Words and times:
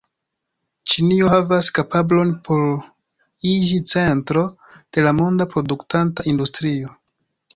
Ĉinio 0.93 1.27
havas 1.33 1.67
kapablon 1.79 2.31
por 2.47 2.63
iĝi 3.51 3.77
centro 3.93 4.45
de 4.97 5.05
la 5.09 5.13
monda 5.21 5.49
produktanta 5.55 6.29
industrio. 6.33 6.93